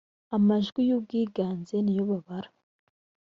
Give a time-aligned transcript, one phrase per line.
[0.35, 2.49] amajwi y ‘ubwiganze niyobabara.